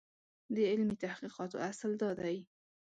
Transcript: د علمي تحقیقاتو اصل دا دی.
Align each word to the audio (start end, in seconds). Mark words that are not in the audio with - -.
د 0.55 0.57
علمي 0.71 0.95
تحقیقاتو 1.03 1.57
اصل 1.69 1.91
دا 2.01 2.09
دی. 2.19 2.37